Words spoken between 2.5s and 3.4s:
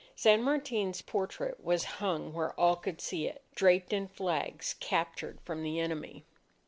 all could see